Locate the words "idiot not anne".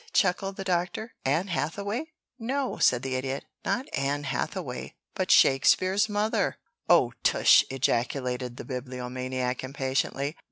3.13-4.23